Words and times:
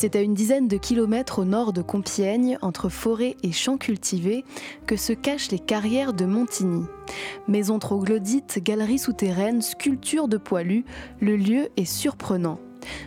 C'est 0.00 0.14
à 0.14 0.20
une 0.20 0.34
dizaine 0.34 0.68
de 0.68 0.76
kilomètres 0.76 1.40
au 1.40 1.44
nord 1.44 1.72
de 1.72 1.82
Compiègne, 1.82 2.56
entre 2.62 2.88
forêt 2.88 3.36
et 3.42 3.50
champs 3.50 3.78
cultivés, 3.78 4.44
que 4.86 4.96
se 4.96 5.12
cachent 5.12 5.50
les 5.50 5.58
carrières 5.58 6.12
de 6.12 6.24
Montigny. 6.24 6.84
Maisons 7.48 7.80
troglodytes, 7.80 8.60
galeries 8.62 9.00
souterraines, 9.00 9.60
sculptures 9.60 10.28
de 10.28 10.36
poilus, 10.36 10.84
le 11.20 11.36
lieu 11.36 11.70
est 11.76 11.84
surprenant. 11.84 12.60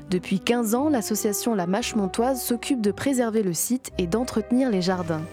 Depuis 0.10 0.42
15 0.42 0.76
ans, 0.76 0.90
l'association 0.90 1.56
La 1.56 1.66
Mâche 1.66 1.96
Montoise 1.96 2.44
s'occupe 2.44 2.82
de 2.82 2.92
préserver 2.92 3.42
le 3.42 3.54
site 3.54 3.94
et 3.98 4.06
d'entretenir 4.06 4.70
les 4.70 4.82
jardins. 4.82 5.24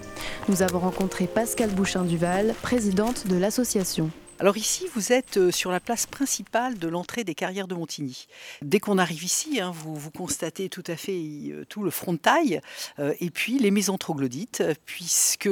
Nous 0.48 0.62
avons 0.62 0.78
rencontré 0.78 1.26
Pascal 1.26 1.70
Bouchin-Duval, 1.70 2.54
présidente 2.62 3.26
de 3.26 3.34
l'association. 3.34 4.12
Alors 4.40 4.56
ici, 4.56 4.86
vous 4.94 5.12
êtes 5.12 5.36
euh, 5.36 5.50
sur 5.50 5.72
la 5.72 5.80
place 5.80 6.06
principale 6.06 6.78
de 6.78 6.86
l'entrée 6.86 7.24
des 7.24 7.34
carrières 7.34 7.66
de 7.66 7.74
Montigny. 7.74 8.28
Dès 8.62 8.78
qu'on 8.78 8.96
arrive 8.96 9.24
ici, 9.24 9.60
hein, 9.60 9.72
vous, 9.74 10.12
constatez 10.12 10.68
tout 10.68 10.84
à 10.86 10.94
fait 10.94 11.20
euh, 11.50 11.64
tout 11.68 11.82
le 11.82 11.90
frontail 11.90 12.60
euh, 13.00 13.14
et 13.18 13.30
puis 13.30 13.58
les 13.58 13.72
maisons 13.72 13.98
troglodytes, 13.98 14.62
puisque 14.86 15.50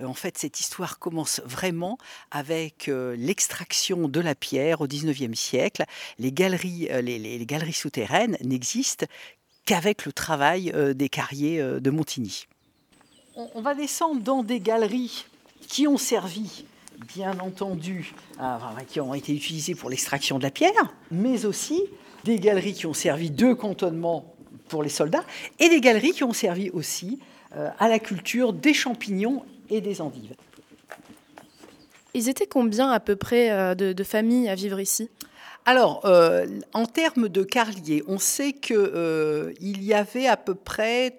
en 0.00 0.14
fait 0.14 0.38
cette 0.38 0.60
histoire 0.60 1.00
commence 1.00 1.40
vraiment 1.44 1.98
avec 2.30 2.88
l'extraction 2.88 4.06
de 4.06 4.20
la 4.20 4.36
pierre 4.36 4.80
au 4.80 4.86
19e 4.86 5.34
siècle. 5.34 5.84
Les 6.18 6.30
galeries, 6.30 6.88
les 7.02 7.46
galeries 7.46 7.72
souterraines 7.72 8.36
n'existent 8.42 9.06
qu'avec 9.64 10.06
le 10.06 10.12
travail 10.12 10.72
des 10.94 11.08
carriers 11.08 11.60
de 11.60 11.90
Montigny. 11.90 12.46
On 13.36 13.60
va 13.60 13.74
descendre 13.74 14.20
dans 14.20 14.42
des 14.42 14.60
galeries 14.60 15.26
qui 15.68 15.86
ont 15.86 15.98
servi 15.98 16.64
bien 17.06 17.38
entendu, 17.40 18.12
euh, 18.40 18.56
qui 18.88 19.00
ont 19.00 19.14
été 19.14 19.34
utilisés 19.34 19.74
pour 19.74 19.90
l'extraction 19.90 20.38
de 20.38 20.42
la 20.42 20.50
pierre, 20.50 20.94
mais 21.10 21.44
aussi 21.44 21.82
des 22.24 22.38
galeries 22.38 22.74
qui 22.74 22.86
ont 22.86 22.94
servi 22.94 23.30
de 23.30 23.52
cantonnement 23.52 24.34
pour 24.68 24.82
les 24.82 24.88
soldats, 24.88 25.24
et 25.58 25.68
des 25.68 25.80
galeries 25.80 26.12
qui 26.12 26.24
ont 26.24 26.32
servi 26.32 26.70
aussi 26.70 27.18
euh, 27.56 27.68
à 27.78 27.88
la 27.88 27.98
culture 27.98 28.52
des 28.52 28.74
champignons 28.74 29.42
et 29.68 29.80
des 29.80 30.00
endives. 30.00 30.34
Ils 32.14 32.28
étaient 32.28 32.46
combien 32.46 32.90
à 32.90 33.00
peu 33.00 33.16
près 33.16 33.50
euh, 33.50 33.74
de, 33.74 34.04
familles 34.04 34.48
à 34.48 34.54
vivre 34.54 34.80
ici? 34.80 35.08
Alors, 35.66 36.06
en 36.72 36.86
termes 36.86 37.28
de 37.28 37.42
carliers, 37.42 38.02
on 38.08 38.18
sait 38.18 38.54
qu'il 38.54 39.54
y 39.60 39.92
avait 39.92 40.26
à 40.26 40.38
peu 40.38 40.54
près 40.54 41.14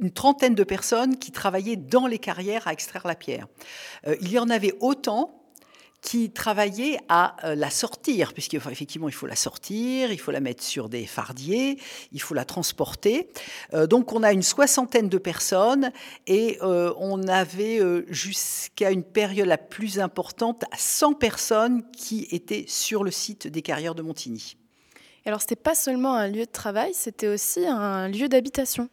une 0.00 0.10
trentaine 0.10 0.54
de 0.54 0.64
personnes 0.64 1.18
qui 1.18 1.30
travaillaient 1.30 1.76
dans 1.76 2.06
les 2.06 2.18
carrières 2.18 2.66
à 2.66 2.72
extraire 2.72 3.06
la 3.06 3.14
pierre. 3.14 3.46
Euh, 4.06 4.16
il 4.20 4.32
y 4.32 4.38
en 4.38 4.50
avait 4.50 4.74
autant 4.80 5.36
qui 6.00 6.30
travaillaient 6.30 6.98
à 7.10 7.36
euh, 7.44 7.54
la 7.54 7.68
sortir, 7.68 8.32
puisqu'effectivement 8.32 9.10
il 9.10 9.14
faut 9.14 9.26
la 9.26 9.36
sortir, 9.36 10.10
il 10.10 10.18
faut 10.18 10.30
la 10.30 10.40
mettre 10.40 10.62
sur 10.62 10.88
des 10.88 11.04
fardiers, 11.04 11.78
il 12.12 12.22
faut 12.22 12.32
la 12.32 12.46
transporter. 12.46 13.28
Euh, 13.74 13.86
donc 13.86 14.14
on 14.14 14.22
a 14.22 14.32
une 14.32 14.42
soixantaine 14.42 15.10
de 15.10 15.18
personnes 15.18 15.92
et 16.26 16.58
on 16.62 17.28
avait 17.28 17.80
jusqu'à 18.08 18.90
une 18.90 19.04
période 19.04 19.46
la 19.46 19.58
plus 19.58 20.00
importante 20.00 20.64
100 20.74 21.14
personnes 21.14 21.82
qui 21.90 22.26
étaient 22.30 22.64
sur 22.66 23.04
le 23.04 23.10
site 23.10 23.46
des 23.46 23.60
carrières 23.60 23.94
de 23.94 24.00
Montigny. 24.00 24.56
Alors 25.26 25.42
c'était 25.42 25.56
pas 25.56 25.74
seulement 25.74 26.14
un 26.14 26.28
lieu 26.28 26.46
de 26.46 26.50
travail, 26.50 26.92
c'était 26.94 27.28
aussi 27.28 27.66
un 27.66 28.08
lieu 28.08 28.28
d'habitation. 28.28 28.88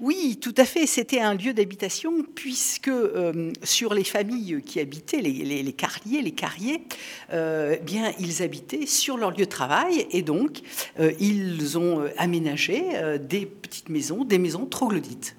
Oui, 0.00 0.38
tout 0.40 0.54
à 0.56 0.64
fait. 0.64 0.86
C'était 0.86 1.20
un 1.20 1.34
lieu 1.34 1.52
d'habitation 1.52 2.22
puisque 2.34 2.88
euh, 2.88 3.52
sur 3.64 3.94
les 3.94 4.04
familles 4.04 4.62
qui 4.64 4.78
habitaient, 4.78 5.20
les, 5.20 5.72
carriers, 5.72 6.22
les 6.22 6.32
carriers, 6.32 6.84
euh, 7.32 7.76
bien, 7.78 8.12
ils 8.20 8.42
habitaient 8.42 8.86
sur 8.86 9.16
leur 9.16 9.30
lieu 9.30 9.44
de 9.44 9.50
travail 9.50 10.06
et 10.12 10.22
donc 10.22 10.60
euh, 11.00 11.12
ils 11.18 11.78
ont 11.78 12.08
aménagé 12.16 12.84
des 13.20 13.46
petites 13.46 13.88
maisons, 13.88 14.24
des 14.24 14.38
maisons 14.38 14.66
troglodytes. 14.66 15.36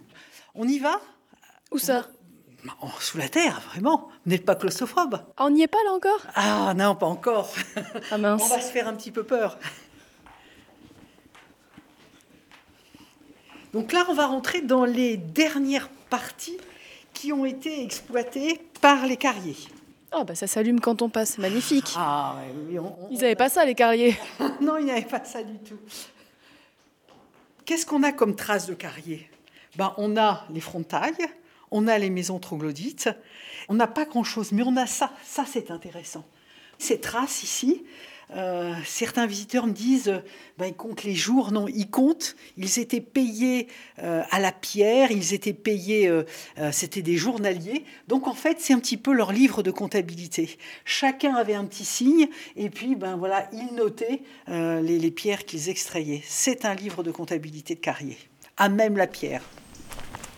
On 0.55 0.67
y 0.67 0.79
va? 0.79 0.99
Où 1.71 1.77
ça? 1.77 2.07
Oh, 2.81 2.87
sous 2.99 3.17
la 3.17 3.29
terre, 3.29 3.61
vraiment. 3.71 4.09
Vous 4.25 4.31
n'êtes 4.31 4.43
pas 4.43 4.55
claustrophobe? 4.55 5.21
On 5.37 5.49
n'y 5.49 5.61
est 5.61 5.67
pas 5.67 5.77
là 5.85 5.93
encore? 5.93 6.19
Ah 6.35 6.73
non, 6.75 6.95
pas 6.95 7.05
encore. 7.05 7.53
Ah 8.11 8.17
mince. 8.17 8.41
On 8.43 8.47
va 8.47 8.59
se 8.59 8.71
faire 8.71 8.87
un 8.87 8.93
petit 8.93 9.11
peu 9.11 9.23
peur. 9.23 9.57
Donc 13.73 13.91
là, 13.93 14.05
on 14.09 14.13
va 14.13 14.27
rentrer 14.27 14.61
dans 14.61 14.85
les 14.85 15.17
dernières 15.17 15.89
parties 16.09 16.57
qui 17.13 17.31
ont 17.33 17.45
été 17.45 17.83
exploitées 17.83 18.59
par 18.81 19.05
les 19.05 19.17
carriers. 19.17 19.57
Ah 20.11 20.23
bah 20.23 20.33
ça 20.33 20.47
s'allume 20.47 20.79
quand 20.79 21.01
on 21.03 21.09
passe, 21.09 21.37
magnifique. 21.37 21.93
Ah, 21.95 22.35
ils 23.11 23.17
n'avaient 23.19 23.35
pas 23.35 23.49
ça 23.49 23.63
les 23.65 23.75
carriers. 23.75 24.17
non, 24.61 24.77
ils 24.77 24.85
n'avaient 24.85 25.01
pas 25.01 25.23
ça 25.23 25.43
du 25.43 25.57
tout. 25.59 25.77
Qu'est-ce 27.65 27.85
qu'on 27.85 28.01
a 28.01 28.11
comme 28.11 28.35
traces 28.35 28.65
de 28.65 28.73
carrier 28.73 29.29
ben, 29.75 29.93
On 29.97 30.17
a 30.17 30.45
les 30.51 30.61
frontailles, 30.61 31.27
on 31.69 31.87
a 31.87 31.99
les 31.99 32.09
maisons 32.09 32.39
troglodytes, 32.39 33.09
on 33.67 33.75
n'a 33.75 33.85
pas 33.85 34.05
grand-chose, 34.05 34.51
mais 34.51 34.63
on 34.63 34.75
a 34.77 34.87
ça, 34.87 35.11
ça 35.23 35.45
c'est 35.45 35.69
intéressant. 35.69 36.25
Ces 36.79 36.99
traces 36.99 37.43
ici, 37.43 37.83
euh, 38.35 38.73
certains 38.85 39.25
visiteurs 39.25 39.65
me 39.65 39.73
disent, 39.73 40.21
ben, 40.57 40.67
ils 40.67 40.75
comptent 40.75 41.03
les 41.03 41.15
jours. 41.15 41.51
Non, 41.51 41.67
ils 41.67 41.89
comptent. 41.89 42.35
Ils 42.57 42.79
étaient 42.79 43.01
payés 43.01 43.67
euh, 44.03 44.21
à 44.29 44.39
la 44.39 44.51
pierre, 44.51 45.11
ils 45.11 45.33
étaient 45.33 45.53
payés, 45.53 46.07
euh, 46.07 46.23
c'était 46.71 47.01
des 47.01 47.17
journaliers. 47.17 47.85
Donc 48.07 48.27
en 48.27 48.33
fait, 48.33 48.57
c'est 48.59 48.73
un 48.73 48.79
petit 48.79 48.97
peu 48.97 49.13
leur 49.13 49.31
livre 49.31 49.63
de 49.63 49.71
comptabilité. 49.71 50.57
Chacun 50.85 51.35
avait 51.35 51.55
un 51.55 51.65
petit 51.65 51.85
signe, 51.85 52.27
et 52.55 52.69
puis 52.69 52.95
ben 52.95 53.15
voilà, 53.15 53.49
ils 53.53 53.75
notaient 53.75 54.21
les, 54.47 54.99
les 54.99 55.11
pierres 55.11 55.45
qu'ils 55.45 55.69
extrayaient. 55.69 56.21
C'est 56.25 56.65
un 56.65 56.75
livre 56.75 57.03
de 57.03 57.11
comptabilité 57.11 57.75
de 57.75 57.79
carrier, 57.79 58.17
à 58.57 58.69
même 58.69 58.97
la 58.97 59.07
pierre. 59.07 59.41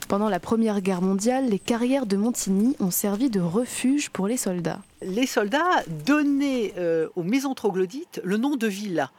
Pendant 0.08 0.30
la 0.30 0.40
Première 0.40 0.82
Guerre 0.82 1.02
mondiale, 1.02 1.50
les 1.50 1.60
carrières 1.60 2.06
de 2.06 2.18
Montigny 2.18 2.76
ont 2.80 2.92
servi 2.92 3.30
de 3.30 3.40
refuge 3.40 4.10
pour 4.10 4.28
les 4.28 4.38
soldats. 4.38 4.82
Les 5.04 5.26
soldats 5.26 5.84
donnaient 6.06 6.74
euh, 6.78 7.10
aux 7.16 7.24
maisons 7.24 7.56
troglodytes 7.56 8.22
le 8.24 8.38
nom 8.38 8.56
de 8.56 8.68
villa. 8.68 9.12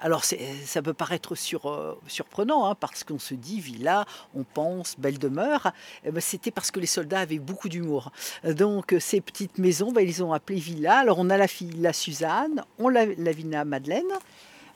Alors 0.00 0.24
ça 0.24 0.82
peut 0.82 0.94
paraître 0.94 1.34
euh, 1.34 1.94
surprenant, 2.06 2.66
hein, 2.66 2.74
parce 2.74 3.04
qu'on 3.04 3.18
se 3.18 3.34
dit 3.34 3.60
villa, 3.60 4.04
on 4.34 4.42
pense 4.42 4.96
belle 4.98 5.18
demeure. 5.18 5.72
Eh 6.04 6.10
ben, 6.10 6.20
c'était 6.20 6.50
parce 6.50 6.72
que 6.72 6.80
les 6.80 6.86
soldats 6.86 7.20
avaient 7.20 7.38
beaucoup 7.38 7.68
d'humour. 7.68 8.10
Donc 8.44 8.94
ces 8.98 9.20
petites 9.20 9.58
maisons, 9.58 9.92
ben, 9.92 10.00
ils 10.00 10.24
ont 10.24 10.32
appelé 10.32 10.58
villa. 10.58 10.98
Alors 10.98 11.18
on 11.18 11.30
a 11.30 11.36
la 11.36 11.46
villa 11.46 11.92
Suzanne, 11.92 12.64
on 12.78 12.88
la 12.88 13.04
villa 13.04 13.64
Madeleine. 13.64 14.12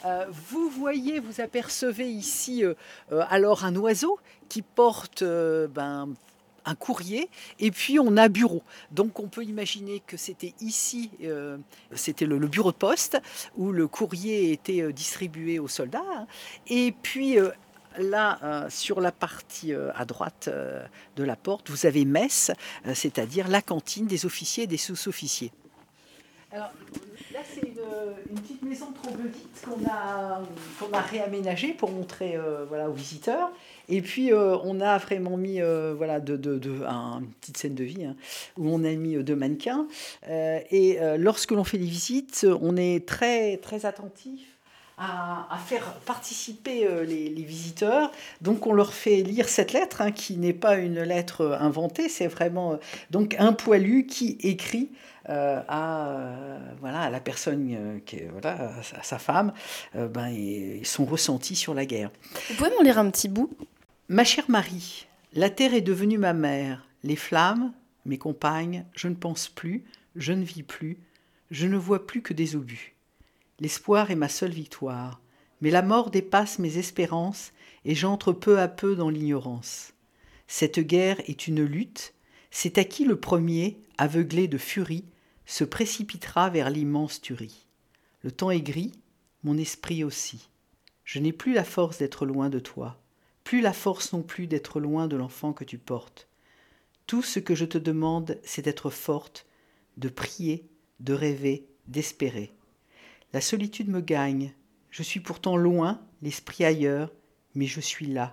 Euh, 0.04 0.26
vous 0.30 0.68
voyez, 0.68 1.18
vous 1.18 1.40
apercevez 1.40 2.08
ici 2.08 2.64
alors 3.10 3.64
un 3.64 3.74
oiseau 3.76 4.18
qui 4.48 4.62
porte 4.62 5.22
ben, 5.24 6.08
un 6.64 6.74
courrier 6.74 7.28
et 7.58 7.70
puis 7.70 7.98
on 7.98 8.16
a 8.16 8.28
bureau. 8.28 8.62
Donc 8.90 9.20
on 9.20 9.28
peut 9.28 9.44
imaginer 9.44 10.02
que 10.06 10.16
c'était 10.16 10.54
ici, 10.60 11.10
c'était 11.94 12.26
le, 12.26 12.38
bureau 12.46 12.72
de 12.72 12.76
poste 12.76 13.18
où 13.56 13.72
le 13.72 13.86
courrier 13.88 14.52
était 14.52 14.92
distribué 14.92 15.58
aux 15.58 15.68
soldats. 15.68 16.26
Et 16.68 16.94
puis 17.02 17.36
là, 17.98 18.66
sur 18.68 19.00
la 19.00 19.12
partie 19.12 19.72
à 19.72 20.04
droite 20.04 20.48
de 21.16 21.24
la 21.24 21.36
porte, 21.36 21.70
vous 21.70 21.86
avez 21.86 22.04
messe, 22.04 22.50
c'est-à-dire 22.94 23.48
la 23.48 23.62
cantine 23.62 24.06
des 24.06 24.26
officiers 24.26 24.64
et 24.64 24.68
des 24.68 24.76
sous-officiers. 24.76 25.52
Alors, 26.52 26.70
là, 27.32 27.40
c'est 27.54 27.66
une, 27.66 28.40
petite 28.40 28.62
maison 28.62 28.86
troglodyte 28.92 29.64
qu'on 29.64 29.86
a, 29.88 30.42
qu'on 30.78 30.92
a 30.92 31.00
réaménagée 31.00 31.72
pour 31.74 31.90
montrer 31.90 32.36
euh, 32.36 32.64
voilà, 32.68 32.88
aux 32.88 32.92
visiteurs. 32.92 33.50
Et 33.88 34.02
puis, 34.02 34.32
euh, 34.32 34.56
on 34.64 34.80
a 34.80 34.98
vraiment 34.98 35.36
mis 35.36 35.60
euh, 35.60 35.94
voilà, 35.96 36.20
de, 36.20 36.36
de, 36.36 36.58
de 36.58 36.70
une 36.82 37.26
petite 37.40 37.56
scène 37.56 37.74
de 37.74 37.84
vie 37.84 38.04
hein, 38.04 38.16
où 38.56 38.68
on 38.68 38.84
a 38.84 38.92
mis 38.92 39.22
deux 39.22 39.36
mannequins. 39.36 39.86
et 40.28 40.98
lorsque 41.18 41.52
l'on 41.52 41.64
fait 41.64 41.78
des 41.78 41.86
visites, 41.86 42.46
on 42.60 42.76
est 42.76 43.06
très, 43.06 43.56
très 43.58 43.86
attentif 43.86 44.51
à, 45.02 45.58
faire 45.58 45.94
participer 46.06 46.86
les, 47.04 47.42
visiteurs. 47.42 48.12
Donc 48.40 48.66
on 48.66 48.72
leur 48.72 48.92
fait 48.92 49.22
lire 49.22 49.48
cette 49.48 49.72
lettre, 49.72 50.00
hein, 50.00 50.12
qui 50.12 50.36
n'est 50.36 50.52
pas 50.52 50.76
une 50.76 51.02
lettre 51.02 51.58
inventée, 51.60 52.08
c'est 52.08 52.28
vraiment 52.28 52.78
donc 53.10 53.34
un 53.38 53.52
poilu 53.52 54.06
qui 54.06 54.38
écrit 54.42 54.90
euh, 55.28 55.60
à, 55.68 56.08
euh, 56.08 56.58
voilà, 56.80 57.02
à 57.02 57.10
la 57.10 57.20
personne, 57.20 57.70
euh, 57.72 57.98
qui, 58.04 58.22
voilà, 58.32 58.72
à 58.98 59.02
sa 59.02 59.18
femme, 59.18 59.52
ben, 59.94 60.26
et, 60.26 60.80
son 60.84 61.04
ressenti 61.04 61.54
sur 61.54 61.74
la 61.74 61.86
guerre. 61.86 62.10
Vous 62.48 62.56
pouvez 62.56 62.70
m'en 62.70 62.82
lire 62.82 62.98
un 62.98 63.08
petit 63.08 63.28
bout? 63.28 63.50
Ma 64.08 64.24
chère 64.24 64.44
Marie, 64.48 65.06
la 65.32 65.48
terre 65.48 65.74
est 65.74 65.80
devenue 65.80 66.18
ma 66.18 66.32
mère. 66.32 66.86
Les 67.04 67.16
flammes, 67.16 67.72
mes 68.04 68.18
compagnes, 68.18 68.84
je 68.94 69.06
ne 69.06 69.14
pense 69.14 69.48
plus, 69.48 69.84
je 70.16 70.32
ne 70.32 70.42
vis 70.42 70.64
plus, 70.64 70.98
je 71.52 71.68
ne 71.68 71.76
vois 71.76 72.06
plus 72.06 72.20
que 72.20 72.32
des 72.32 72.56
obus. 72.56 72.94
L'espoir 73.62 74.10
est 74.10 74.16
ma 74.16 74.28
seule 74.28 74.50
victoire, 74.50 75.20
mais 75.60 75.70
la 75.70 75.82
mort 75.82 76.10
dépasse 76.10 76.58
mes 76.58 76.78
espérances 76.78 77.52
et 77.84 77.94
j'entre 77.94 78.32
peu 78.32 78.58
à 78.58 78.66
peu 78.66 78.96
dans 78.96 79.08
l'ignorance. 79.08 79.92
Cette 80.48 80.80
guerre 80.80 81.20
est 81.30 81.46
une 81.46 81.62
lutte, 81.62 82.12
c'est 82.50 82.76
à 82.76 82.82
qui 82.82 83.04
le 83.04 83.20
premier, 83.20 83.78
aveuglé 83.98 84.48
de 84.48 84.58
furie, 84.58 85.04
se 85.46 85.62
précipitera 85.62 86.50
vers 86.50 86.70
l'immense 86.70 87.20
tuerie. 87.20 87.68
Le 88.22 88.32
temps 88.32 88.50
est 88.50 88.62
gris, 88.62 88.90
mon 89.44 89.56
esprit 89.56 90.02
aussi. 90.02 90.48
Je 91.04 91.20
n'ai 91.20 91.32
plus 91.32 91.52
la 91.52 91.62
force 91.62 91.98
d'être 91.98 92.26
loin 92.26 92.50
de 92.50 92.58
toi. 92.58 93.00
plus 93.44 93.60
la 93.60 93.72
force 93.72 94.12
non 94.12 94.22
plus 94.22 94.48
d'être 94.48 94.80
loin 94.80 95.06
de 95.06 95.14
l'enfant 95.14 95.52
que 95.52 95.62
tu 95.62 95.78
portes. 95.78 96.26
Tout 97.06 97.22
ce 97.22 97.38
que 97.38 97.54
je 97.54 97.64
te 97.64 97.78
demande, 97.78 98.40
c'est 98.42 98.62
d'être 98.62 98.90
forte, 98.90 99.46
de 99.98 100.08
prier, 100.08 100.66
de 100.98 101.14
rêver, 101.14 101.68
d'espérer. 101.86 102.52
La 103.32 103.40
solitude 103.40 103.88
me 103.88 104.00
gagne. 104.00 104.52
Je 104.90 105.02
suis 105.02 105.20
pourtant 105.20 105.56
loin, 105.56 106.00
l'esprit 106.20 106.64
ailleurs, 106.64 107.10
mais 107.54 107.66
je 107.66 107.80
suis 107.80 108.06
là, 108.06 108.32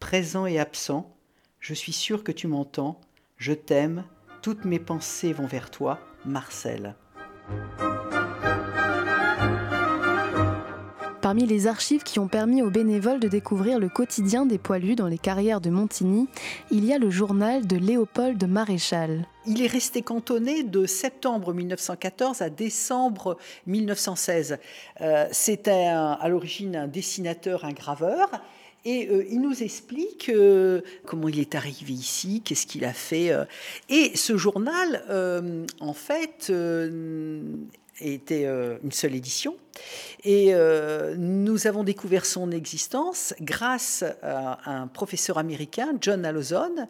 présent 0.00 0.46
et 0.46 0.58
absent. 0.58 1.16
Je 1.60 1.74
suis 1.74 1.92
sûr 1.92 2.24
que 2.24 2.32
tu 2.32 2.48
m'entends. 2.48 3.00
Je 3.36 3.52
t'aime. 3.52 4.04
Toutes 4.42 4.64
mes 4.64 4.80
pensées 4.80 5.32
vont 5.32 5.46
vers 5.46 5.70
toi, 5.70 6.00
Marcel. 6.24 6.96
Parmi 11.32 11.46
les 11.46 11.66
archives 11.66 12.02
qui 12.02 12.18
ont 12.18 12.28
permis 12.28 12.60
aux 12.60 12.68
bénévoles 12.68 13.18
de 13.18 13.26
découvrir 13.26 13.78
le 13.78 13.88
quotidien 13.88 14.44
des 14.44 14.58
poilus 14.58 14.96
dans 14.96 15.06
les 15.06 15.16
carrières 15.16 15.62
de 15.62 15.70
Montigny, 15.70 16.28
il 16.70 16.84
y 16.84 16.92
a 16.92 16.98
le 16.98 17.08
journal 17.08 17.66
de 17.66 17.78
Léopold 17.78 18.46
Maréchal. 18.46 19.26
Il 19.46 19.62
est 19.62 19.66
resté 19.66 20.02
cantonné 20.02 20.62
de 20.62 20.84
septembre 20.84 21.54
1914 21.54 22.42
à 22.42 22.50
décembre 22.50 23.38
1916. 23.66 24.58
Euh, 25.00 25.26
C'était 25.32 25.86
à 25.86 26.28
l'origine 26.28 26.76
un 26.76 26.86
dessinateur, 26.86 27.64
un 27.64 27.72
graveur. 27.72 28.28
Et 28.84 29.08
euh, 29.08 29.24
il 29.30 29.40
nous 29.40 29.62
explique 29.62 30.28
euh, 30.28 30.82
comment 31.06 31.28
il 31.28 31.40
est 31.40 31.54
arrivé 31.54 31.94
ici, 31.94 32.42
qu'est-ce 32.44 32.66
qu'il 32.66 32.84
a 32.84 32.92
fait. 32.92 33.32
Et 33.88 34.14
ce 34.18 34.36
journal, 34.36 35.02
en 35.80 35.94
fait, 35.94 36.52
était 38.00 38.46
euh, 38.46 38.78
une 38.82 38.92
seule 38.92 39.14
édition. 39.14 39.56
Et 40.24 40.54
euh, 40.54 41.14
nous 41.16 41.66
avons 41.66 41.84
découvert 41.84 42.26
son 42.26 42.50
existence 42.50 43.34
grâce 43.40 44.04
à 44.22 44.70
un 44.70 44.86
professeur 44.86 45.38
américain, 45.38 45.94
John 46.00 46.24
Alozone, 46.24 46.88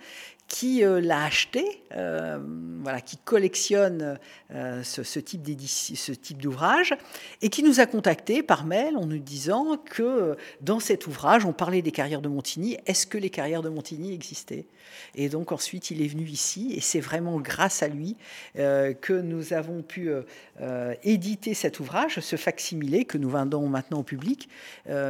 qui 0.53 0.85
euh, 0.85 1.01
l'a 1.01 1.25
acheté, 1.25 1.83
euh, 1.97 2.39
voilà, 2.83 3.01
qui 3.01 3.17
collectionne 3.17 4.19
euh, 4.55 4.83
ce, 4.83 5.03
ce, 5.03 5.19
type 5.19 6.43
d'ouvrage, 6.43 6.95
et 7.41 7.49
qui 7.49 7.63
nous 7.63 7.81
a 7.81 7.87
contactés 7.87 8.43
par 8.43 8.67
mail 8.67 8.99
en 8.99 9.07
nous 9.07 9.19
disant 9.19 9.79
que 9.79 10.37
dans 10.61 10.79
cet 10.79 11.07
ouvrage, 11.07 11.47
on 11.47 11.55
parlait 11.55 11.81
des 11.81 11.91
carrières 11.91 12.21
de 12.21 12.29
Montigny. 12.29 12.77
Est-ce 12.85 13.07
que 13.07 13.17
les 13.17 13.31
carrières 13.31 13.63
de 13.63 13.71
Montigny 13.71 14.13
existaient? 14.13 14.67
Et 15.15 15.31
donc 15.31 15.53
ensuite, 15.53 15.91
il 15.91 16.03
est 16.03 16.07
venu 16.07 16.25
ici, 16.25 16.75
et 16.77 16.83
c'est 16.83 17.01
vraiment 17.01 17.41
grâce 17.41 17.83
à 17.83 17.89
lui 17.89 18.17
que 18.55 19.21
nous 19.21 19.55
avons 19.55 19.81
pu 19.83 20.11
éditer 21.03 21.55
cet 21.55 21.81
ouvrage, 21.81 22.21
ce 22.21 22.37
facsimilé 22.37 23.07
que 23.07 23.17
nous 23.17 23.31
vendons 23.31 23.69
maintenant 23.69 24.01
au 24.01 24.03
public, 24.03 24.51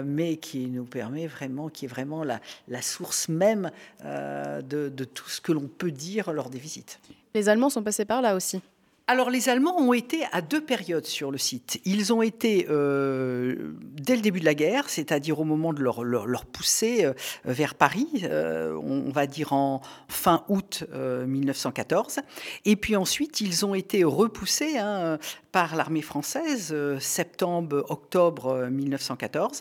mais 0.04 0.36
qui 0.36 0.68
nous 0.68 0.84
permet 0.84 1.26
vraiment, 1.26 1.68
qui 1.68 1.86
est 1.86 1.88
vraiment 1.88 2.22
la, 2.22 2.40
la 2.68 2.82
source 2.82 3.28
même 3.28 3.72
de, 4.04 4.88
de 4.88 5.04
tout 5.04 5.31
ce 5.32 5.40
que 5.40 5.52
l'on 5.52 5.68
peut 5.68 5.90
dire 5.90 6.32
lors 6.32 6.50
des 6.50 6.58
visites. 6.58 7.00
Les 7.34 7.48
Allemands 7.48 7.70
sont 7.70 7.82
passés 7.82 8.04
par 8.04 8.22
là 8.22 8.36
aussi. 8.36 8.60
Alors 9.06 9.30
les 9.30 9.48
Allemands 9.48 9.78
ont 9.78 9.92
été 9.92 10.24
à 10.32 10.40
deux 10.40 10.60
périodes 10.60 11.06
sur 11.06 11.30
le 11.30 11.38
site. 11.38 11.80
Ils 11.84 12.12
ont 12.12 12.22
été 12.22 12.66
euh, 12.70 13.72
dès 14.02 14.16
le 14.16 14.22
début 14.22 14.40
de 14.40 14.44
la 14.44 14.54
guerre, 14.54 14.88
c'est-à-dire 14.88 15.40
au 15.40 15.44
moment 15.44 15.72
de 15.72 15.82
leur, 15.82 16.44
poussée 16.46 17.04
euh, 17.04 17.12
vers 17.44 17.74
Paris, 17.74 18.08
euh, 18.24 18.74
on 18.82 19.10
va 19.10 19.26
dire 19.26 19.52
en 19.52 19.80
fin 20.08 20.44
août 20.48 20.84
1914. 20.92 22.20
Et 22.64 22.76
puis 22.76 22.96
ensuite, 22.96 23.40
ils 23.40 23.64
ont 23.64 23.74
été 23.74 24.04
repoussés 24.04 24.78
hein, 24.78 25.18
par 25.52 25.76
l'armée 25.76 26.02
française, 26.02 26.74
septembre-octobre 26.98 28.68
1914. 28.70 29.60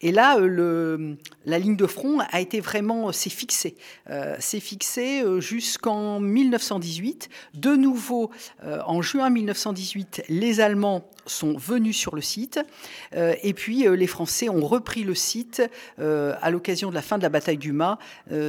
Et 0.00 0.12
là, 0.12 0.38
la 0.38 1.58
ligne 1.58 1.76
de 1.76 1.86
front 1.86 2.18
a 2.30 2.40
été 2.40 2.60
vraiment, 2.60 3.12
s'est 3.12 3.30
fixée. 3.30 3.76
s'est 4.38 4.60
fixée 4.60 5.22
jusqu'en 5.40 6.20
1918. 6.20 7.28
De 7.54 7.76
nouveau, 7.76 8.30
en 8.64 9.02
juin 9.02 9.30
1918, 9.30 10.24
les 10.28 10.60
Allemands 10.60 11.08
sont 11.26 11.56
venus 11.56 11.96
sur 11.96 12.14
le 12.14 12.20
site 12.20 12.60
euh, 13.14 13.34
et 13.42 13.54
puis 13.54 13.86
euh, 13.86 13.94
les 13.94 14.06
Français 14.06 14.48
ont 14.48 14.66
repris 14.66 15.02
le 15.02 15.14
site 15.14 15.62
euh, 15.98 16.34
à 16.40 16.50
l'occasion 16.50 16.90
de 16.90 16.94
la 16.94 17.02
fin 17.02 17.18
de 17.18 17.22
la 17.22 17.28
bataille 17.28 17.58
du 17.58 17.72
Mât, 17.72 17.98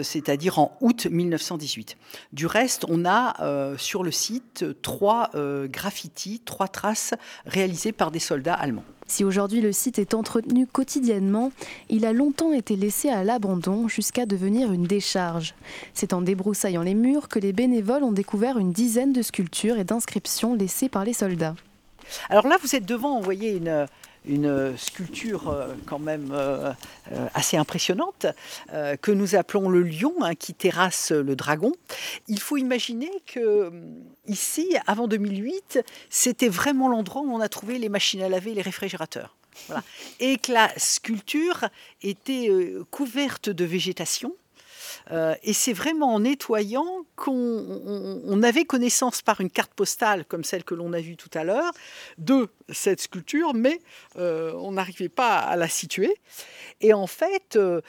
c'est-à-dire 0.04 0.60
en 0.60 0.78
août 0.82 1.08
1918. 1.10 1.98
Du 2.34 2.46
reste, 2.46 2.86
on 2.88 3.06
a 3.06 3.76
sur 3.78 4.04
le 4.04 4.12
site 4.12 4.66
trois 4.82 5.32
graffitis, 5.66 6.42
trois 6.46 6.68
traces 6.68 7.14
réalisées 7.46 7.92
par 7.92 8.12
des 8.12 8.20
soldats 8.20 8.54
allemands. 8.54 8.84
Si 9.12 9.26
aujourd'hui 9.26 9.60
le 9.60 9.74
site 9.74 10.00
est 10.00 10.14
entretenu 10.14 10.66
quotidiennement, 10.66 11.52
il 11.90 12.06
a 12.06 12.14
longtemps 12.14 12.54
été 12.54 12.78
laissé 12.78 13.10
à 13.10 13.26
l'abandon 13.26 13.90
jusqu'à 13.90 14.26
devenir 14.26 14.72
une 14.72 14.86
décharge. 14.86 15.54
C'est 15.94 16.14
en 16.14 16.22
débroussaillant 16.22 16.82
les 16.82 16.96
murs 16.96 17.28
que 17.28 17.40
les 17.40 17.52
bénévoles 17.52 18.06
ont 18.06 18.14
découvert 18.14 18.58
une 18.58 18.72
dizaine 18.72 19.12
de 19.12 19.22
sculptures 19.22 19.78
et 19.78 19.84
d'inscriptions 19.84 20.56
laissées 20.56 20.88
par 20.88 21.04
les 21.04 21.12
soldats. 21.12 21.56
Alors 22.30 22.48
là, 22.48 22.58
vous 22.62 22.76
êtes 22.76 22.86
devant, 22.86 23.18
vous 23.18 23.24
voyez, 23.24 23.52
une, 23.52 23.88
une 24.26 24.78
sculpture 24.78 25.50
euh, 25.50 25.74
quand 25.86 26.00
même 26.00 26.30
euh, 26.32 26.72
euh, 27.12 27.28
assez 27.34 27.58
impressionnante 27.58 28.26
que 29.02 29.12
nous 29.12 29.36
appelons 29.36 29.70
le 29.70 29.84
lion 29.84 30.14
hein, 30.22 30.36
qui 30.36 30.54
terrasse 30.54 31.12
le 31.12 31.36
dragon. 31.36 31.74
Il 32.28 32.40
faut 32.40 32.58
imaginer 32.58 33.10
que 33.26 33.72
ici, 34.28 34.76
avant 34.88 35.08
2008, 35.08 35.84
c'était 36.10 36.50
vraiment 36.50 36.88
l'endroit 36.88 37.22
où 37.22 37.34
on 37.34 37.40
a 37.40 37.50
trouvé 37.50 37.78
les 37.78 37.90
machines 37.90 38.22
à 38.22 38.30
laver, 38.30 38.54
les 38.54 38.62
réfrigérateurs. 38.62 39.36
Et 40.20 40.38
que 40.38 40.52
la 40.52 40.72
sculpture 40.78 41.66
était 42.02 42.50
couverte 42.90 43.50
de 43.50 43.66
végétation 43.66 44.34
euh, 45.12 45.36
et 45.44 45.54
c'est 45.54 45.74
vraiment 45.74 46.16
en 46.16 46.22
nettoyant 46.22 47.06
qu'on 47.16 48.44
avait 48.44 48.66
connaissance 48.66 49.22
par 49.22 49.42
une 49.42 49.50
carte 49.50 49.74
postale, 49.74 50.26
comme 50.26 50.44
celle 50.44 50.64
que 50.64 50.74
l'on 50.74 50.94
a 50.94 51.00
vue 51.00 51.18
tout 51.18 51.30
à 51.34 51.44
l'heure, 51.44 51.72
de 52.18 52.50
cette 52.70 53.02
sculpture, 53.02 53.54
mais 53.54 53.80
euh, 54.18 54.54
on 54.56 54.74
n'arrivait 54.74 55.10
pas 55.10 55.38
à 55.38 55.56
la 55.56 55.68
situer. 55.68 56.14
Et 56.80 56.94
en 56.94 57.08
fait, 57.08 57.58
euh, 57.58 57.82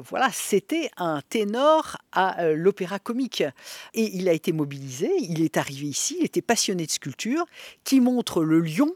voilà, 0.00 0.30
c'était 0.32 0.90
un 0.96 1.20
ténor 1.28 1.98
à 2.12 2.50
l'opéra 2.52 2.98
comique. 2.98 3.44
Et 3.92 4.16
il 4.16 4.28
a 4.28 4.32
été 4.32 4.52
mobilisé, 4.52 5.10
il 5.20 5.42
est 5.42 5.56
arrivé 5.56 5.86
ici, 5.86 6.16
il 6.18 6.26
était 6.26 6.42
passionné 6.42 6.86
de 6.86 6.90
sculpture, 6.90 7.44
qui 7.84 8.00
montre 8.00 8.42
le 8.42 8.60
lion 8.60 8.92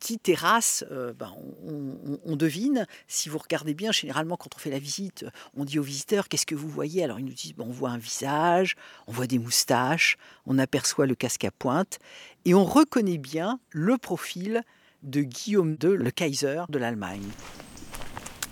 qui 0.00 0.18
terrasse, 0.18 0.84
ben, 0.90 1.32
on, 1.66 2.18
on, 2.24 2.36
devine, 2.36 2.86
si 3.06 3.28
vous 3.28 3.38
regardez 3.38 3.74
bien, 3.74 3.92
généralement 3.92 4.36
quand 4.36 4.54
on 4.54 4.58
fait 4.58 4.70
la 4.70 4.78
visite, 4.78 5.24
on 5.56 5.64
dit 5.64 5.78
aux 5.78 5.82
visiteurs, 5.82 6.28
qu'est-ce 6.28 6.46
que 6.46 6.54
vous 6.54 6.68
voyez? 6.68 6.91
Alors 7.00 7.18
ils 7.18 7.24
nous 7.24 7.32
disent, 7.32 7.54
on 7.58 7.70
voit 7.70 7.90
un 7.90 7.98
visage, 7.98 8.76
on 9.06 9.12
voit 9.12 9.26
des 9.26 9.38
moustaches, 9.38 10.18
on 10.46 10.58
aperçoit 10.58 11.06
le 11.06 11.14
casque 11.14 11.44
à 11.44 11.50
pointe, 11.50 11.98
et 12.44 12.54
on 12.54 12.64
reconnaît 12.64 13.18
bien 13.18 13.58
le 13.70 13.96
profil 13.98 14.62
de 15.02 15.22
Guillaume 15.22 15.76
II, 15.82 15.96
le 15.96 16.10
Kaiser 16.10 16.62
de 16.68 16.78
l'Allemagne. 16.78 17.28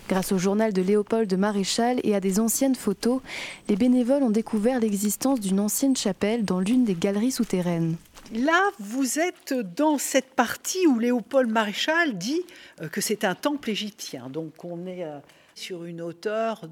Grâce 0.08 0.32
au 0.32 0.38
journal 0.38 0.72
de 0.72 0.82
Léopold 0.82 1.28
de 1.28 1.36
Maréchal 1.36 2.00
et 2.02 2.16
à 2.16 2.20
des 2.20 2.40
anciennes 2.40 2.74
photos, 2.74 3.20
les 3.68 3.76
bénévoles 3.76 4.24
ont 4.24 4.30
découvert 4.30 4.80
l'existence 4.80 5.38
d'une 5.38 5.60
ancienne 5.60 5.96
chapelle 5.96 6.44
dans 6.44 6.58
l'une 6.58 6.84
des 6.84 6.94
galeries 6.94 7.30
souterraines. 7.30 7.94
Là, 8.34 8.60
vous 8.80 9.20
êtes 9.20 9.54
dans 9.76 9.98
cette 9.98 10.34
partie 10.34 10.86
où 10.86 10.98
Léopold 10.98 11.50
Maréchal 11.50 12.18
dit 12.18 12.42
euh, 12.80 12.88
que 12.88 13.00
c'est 13.00 13.24
un 13.24 13.34
temple 13.36 13.70
égyptien. 13.70 14.28
Donc 14.30 14.64
on 14.64 14.86
est 14.86 15.04
euh, 15.04 15.18
sur 15.60 15.84
une 15.84 16.00
hauteur 16.00 16.68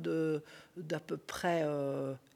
d'à 0.76 1.00
peu 1.00 1.16
près 1.18 1.64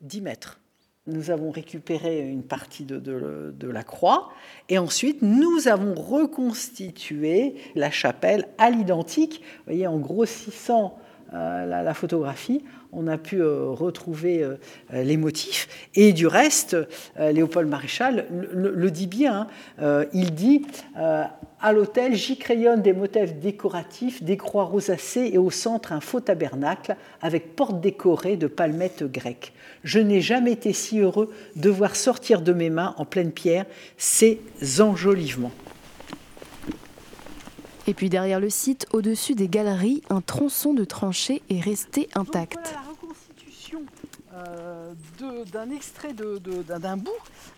10 0.02 0.18
euh, 0.18 0.22
mètres. 0.22 0.60
Nous 1.08 1.30
avons 1.30 1.50
récupéré 1.50 2.20
une 2.20 2.44
partie 2.44 2.84
de, 2.84 3.00
de, 3.00 3.68
la 3.68 3.82
croix 3.82 4.28
et 4.68 4.78
ensuite 4.78 5.20
nous 5.22 5.66
avons 5.66 5.94
reconstitué 5.94 7.56
la 7.74 7.90
chapelle 7.90 8.46
à 8.58 8.70
l'identique. 8.70 9.42
Voyez, 9.66 9.88
en 9.88 9.98
grossissant 9.98 10.96
euh, 11.34 11.66
la, 11.66 11.94
photographie, 11.94 12.62
on 12.92 13.06
a 13.06 13.18
pu 13.18 13.40
euh, 13.40 13.70
retrouver 13.70 14.42
euh, 14.42 14.56
les 14.92 15.16
motifs. 15.16 15.68
Et 15.94 16.12
du 16.12 16.26
reste, 16.26 16.76
Léopold 17.18 17.68
Maréchal 17.68 18.26
le, 18.30 18.90
dit 18.90 19.06
bien. 19.06 19.48
Hein. 19.78 20.04
il 20.12 20.34
dit 20.34 20.66
à 20.94 21.72
l'hôtel, 21.72 22.14
j'y 22.14 22.36
crayonne 22.36 22.82
des 22.82 22.92
motifs 22.92 23.34
décoratifs, 23.34 24.22
des 24.22 24.36
croix 24.36 24.64
rosacées 24.64 25.30
et 25.32 25.38
au 25.38 25.50
centre 25.50 25.92
un 25.92 26.00
faux 26.00 26.20
tabernacle 26.20 26.96
avec 27.20 27.54
porte 27.56 27.80
décorée 27.80 28.36
de 28.36 28.46
palmettes 28.46 29.04
grecques. 29.04 29.52
Je 29.84 29.98
n'ai 29.98 30.20
jamais 30.20 30.52
été 30.52 30.72
si 30.72 31.00
heureux 31.00 31.32
de 31.56 31.70
voir 31.70 31.96
sortir 31.96 32.42
de 32.42 32.52
mes 32.52 32.70
mains 32.70 32.94
en 32.98 33.04
pleine 33.04 33.32
pierre 33.32 33.66
ces 33.96 34.40
enjolivements. 34.80 35.52
Et 37.86 37.94
puis 37.94 38.08
derrière 38.08 38.40
le 38.40 38.50
site, 38.50 38.86
au-dessus 38.92 39.34
des 39.34 39.48
galeries, 39.48 40.02
un 40.10 40.20
tronçon 40.20 40.72
de 40.74 40.84
tranchée 40.84 41.42
est 41.50 41.60
resté 41.60 42.08
intact. 42.14 42.76
Euh, 44.34 44.94
d'un 45.52 45.70
extrait 45.70 46.14
d'un 46.14 46.96
bout 46.96 47.10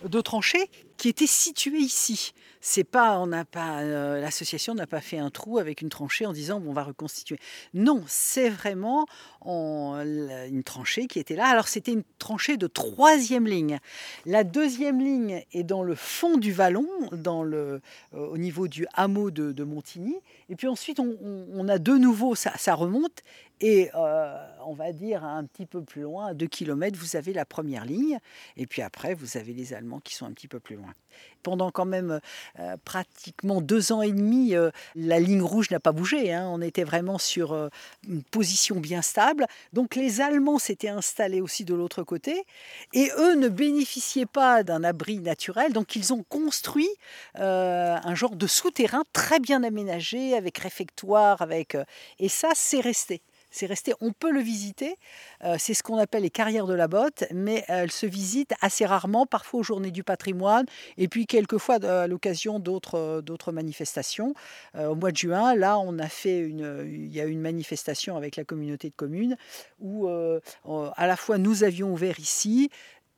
de 0.03 0.19
tranchée 0.19 0.69
qui 0.97 1.09
était 1.09 1.27
situé 1.27 1.77
ici. 1.77 2.33
C'est 2.59 2.83
pas, 2.83 3.19
on 3.19 3.27
n'a 3.27 3.45
pas, 3.45 3.81
euh, 3.81 4.19
l'association 4.19 4.73
n'a 4.75 4.87
pas 4.87 4.99
fait 4.99 5.17
un 5.17 5.29
trou 5.29 5.59
avec 5.59 5.81
une 5.81 5.89
tranchée 5.89 6.25
en 6.25 6.33
disant 6.33 6.61
on 6.65 6.73
va 6.73 6.83
reconstituer. 6.83 7.37
Non, 7.73 8.03
c'est 8.07 8.49
vraiment 8.49 9.05
une 9.45 10.63
tranchée 10.65 11.07
qui 11.07 11.19
était 11.19 11.35
là. 11.35 11.45
Alors 11.45 11.67
c'était 11.67 11.93
une 11.93 12.03
tranchée 12.19 12.57
de 12.57 12.67
troisième 12.67 13.47
ligne. 13.47 13.79
La 14.25 14.43
deuxième 14.43 14.99
ligne 14.99 15.43
est 15.53 15.63
dans 15.63 15.83
le 15.83 15.95
fond 15.95 16.37
du 16.37 16.51
vallon, 16.51 16.87
dans 17.11 17.43
le, 17.43 17.81
euh, 18.13 18.27
au 18.27 18.37
niveau 18.37 18.67
du 18.67 18.87
hameau 18.93 19.31
de, 19.31 19.63
Montigny. 19.63 20.15
Et 20.49 20.55
puis 20.55 20.67
ensuite 20.67 20.99
on, 20.99 21.67
a 21.69 21.77
de 21.77 21.93
nouveau, 21.93 22.35
ça 22.35 22.73
remonte 22.73 23.23
et 23.61 23.89
euh, 23.95 24.47
on 24.65 24.73
va 24.73 24.91
dire 24.91 25.23
un 25.23 25.45
petit 25.45 25.65
peu 25.65 25.81
plus 25.81 26.01
loin, 26.01 26.27
à 26.27 26.33
2 26.33 26.45
km, 26.47 26.97
vous 26.99 27.15
avez 27.15 27.31
la 27.31 27.45
première 27.45 27.85
ligne. 27.85 28.19
Et 28.57 28.67
puis 28.67 28.81
après, 28.81 29.13
vous 29.13 29.37
avez 29.37 29.53
les 29.53 29.73
Allemands 29.73 30.01
qui 30.01 30.13
sont 30.13 30.25
un 30.25 30.33
petit 30.33 30.49
peu 30.49 30.59
plus 30.59 30.75
loin. 30.75 30.93
Pendant 31.41 31.71
quand 31.71 31.85
même 31.85 32.19
euh, 32.59 32.75
pratiquement 32.83 33.61
deux 33.61 33.93
ans 33.93 34.01
et 34.01 34.11
demi, 34.11 34.55
euh, 34.55 34.71
la 34.95 35.21
ligne 35.21 35.41
rouge 35.41 35.71
n'a 35.71 35.79
pas 35.79 35.93
bougé. 35.93 36.33
Hein. 36.33 36.49
On 36.51 36.61
était 36.61 36.83
vraiment 36.83 37.17
sur 37.17 37.69
une 38.07 38.23
position 38.23 38.81
bien 38.81 39.01
stable. 39.01 39.45
Donc 39.71 39.95
les 39.95 40.19
Allemands 40.19 40.59
s'étaient 40.59 40.89
installés 40.89 41.39
aussi 41.39 41.63
de 41.63 41.73
l'autre 41.73 42.03
côté. 42.03 42.43
Et 42.91 43.09
eux 43.17 43.35
ne 43.35 43.47
bénéficiaient 43.47 44.25
pas 44.25 44.63
d'un 44.63 44.83
abri 44.83 45.19
naturel. 45.19 45.71
Donc 45.71 45.95
ils 45.95 46.11
ont 46.11 46.23
construit 46.23 46.89
un 47.35 48.15
genre 48.15 48.35
de 48.35 48.47
souterrain 48.47 49.03
très 49.13 49.39
bien 49.39 49.63
aménagé, 49.63 50.35
avec 50.35 50.57
réfectoire. 50.57 51.41
Avec, 51.41 51.77
et 52.19 52.27
ça, 52.27 52.49
c'est 52.53 52.81
resté. 52.81 53.21
C'est 53.55 53.67
resté, 53.67 53.93
on 54.01 54.11
peut 54.11 54.31
le 54.31 54.41
visiter. 54.41 54.97
Euh, 55.45 55.55
c'est 55.57 55.73
ce 55.73 55.81
qu'on 55.81 55.97
appelle 55.97 56.23
les 56.23 56.29
carrières 56.29 56.67
de 56.67 56.73
la 56.73 56.89
botte, 56.89 57.23
mais 57.33 57.63
elles 57.69 57.89
se 57.89 58.05
visitent 58.05 58.53
assez 58.59 58.85
rarement, 58.85 59.25
parfois 59.25 59.61
aux 59.61 59.63
journées 59.63 59.91
du 59.91 60.03
patrimoine, 60.03 60.65
et 60.97 61.07
puis 61.07 61.25
quelquefois 61.25 61.75
à 61.75 62.05
l'occasion 62.07 62.59
d'autres, 62.59 63.21
d'autres 63.21 63.53
manifestations. 63.53 64.33
Euh, 64.75 64.87
au 64.87 64.95
mois 64.95 65.11
de 65.11 65.15
juin, 65.15 65.55
là, 65.55 65.79
on 65.79 65.99
a 65.99 66.09
fait 66.09 66.39
une, 66.39 66.85
il 66.85 67.15
y 67.15 67.21
a 67.21 67.23
une 67.23 67.39
manifestation 67.39 68.17
avec 68.17 68.35
la 68.35 68.43
communauté 68.43 68.89
de 68.89 68.95
communes 68.95 69.37
où 69.79 70.09
euh, 70.09 70.41
à 70.65 71.07
la 71.07 71.15
fois 71.15 71.37
nous 71.37 71.63
avions 71.63 71.93
ouvert 71.93 72.19
ici, 72.19 72.69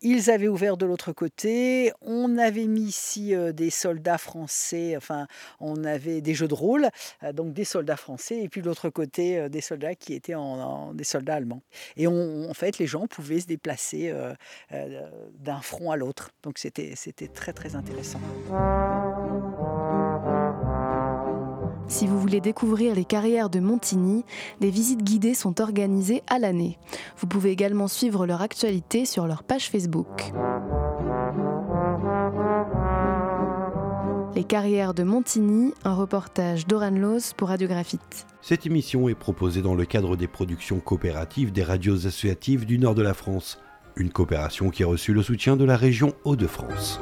ils 0.01 0.29
avaient 0.29 0.47
ouvert 0.47 0.77
de 0.77 0.85
l'autre 0.85 1.11
côté. 1.11 1.91
On 2.01 2.37
avait 2.37 2.65
mis 2.65 2.83
ici 2.83 3.35
euh, 3.35 3.51
des 3.51 3.69
soldats 3.69 4.17
français, 4.17 4.95
enfin, 4.95 5.27
on 5.59 5.83
avait 5.83 6.21
des 6.21 6.33
jeux 6.33 6.47
de 6.47 6.53
rôle, 6.53 6.87
euh, 7.23 7.33
donc 7.33 7.53
des 7.53 7.63
soldats 7.63 7.97
français, 7.97 8.41
et 8.41 8.49
puis 8.49 8.61
de 8.61 8.67
l'autre 8.67 8.89
côté, 8.89 9.39
euh, 9.39 9.49
des 9.49 9.61
soldats 9.61 9.95
qui 9.95 10.13
étaient 10.13 10.35
en, 10.35 10.93
des 10.93 11.03
soldats 11.03 11.35
allemands. 11.35 11.61
Et 11.95 12.07
en 12.07 12.53
fait, 12.53 12.77
les 12.77 12.87
gens 12.87 13.07
pouvaient 13.07 13.39
se 13.39 13.47
déplacer 13.47 14.13
d'un 14.69 15.61
front 15.61 15.91
à 15.91 15.97
l'autre. 15.97 16.31
Donc 16.43 16.57
c'était 16.57 16.95
très, 17.33 17.53
très 17.53 17.75
intéressant. 17.75 18.19
Si 21.87 22.05
vous 22.05 22.19
voulez 22.19 22.41
découvrir 22.41 22.95
les 22.95 23.05
carrières 23.05 23.49
de 23.49 23.59
Montigny, 23.59 24.25
des 24.59 24.69
visites 24.69 25.03
guidées 25.03 25.33
sont 25.33 25.61
organisées 25.61 26.21
à 26.27 26.37
l'année. 26.37 26.77
Vous 27.17 27.27
pouvez 27.27 27.51
également 27.51 27.87
suivre 27.87 28.25
leur 28.25 28.41
actualité 28.41 29.05
sur 29.05 29.25
leur 29.25 29.43
page 29.43 29.69
Facebook. 29.69 30.33
Les 34.35 34.43
carrières 34.43 34.93
de 34.93 35.03
Montigny, 35.03 35.73
un 35.83 35.95
reportage 35.95 36.67
d'Oran 36.67 36.91
Loos 36.91 37.33
pour 37.35 37.47
Radiographite. 37.47 38.27
Cette 38.41 38.65
émission 38.65 39.09
est 39.09 39.15
proposée 39.15 39.61
dans 39.61 39.73
le 39.73 39.85
cadre 39.85 40.15
des 40.15 40.27
productions 40.27 40.79
coopératives 40.79 41.51
des 41.51 41.63
radios 41.63 42.05
associatives 42.05 42.65
du 42.65 42.77
nord 42.77 42.95
de 42.95 43.01
la 43.01 43.13
France, 43.13 43.59
une 43.95 44.11
coopération 44.11 44.69
qui 44.69 44.83
a 44.83 44.87
reçu 44.87 45.13
le 45.13 45.23
soutien 45.23 45.55
de 45.55 45.65
la 45.65 45.77
région 45.77 46.13
Hauts-de-France. 46.23 46.99